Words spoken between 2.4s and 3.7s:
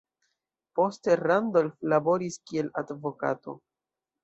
kiel advokato.